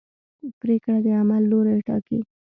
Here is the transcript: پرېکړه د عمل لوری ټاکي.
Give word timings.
پرېکړه 0.61 0.97
د 1.05 1.07
عمل 1.19 1.43
لوری 1.51 1.79
ټاکي. 1.87 2.19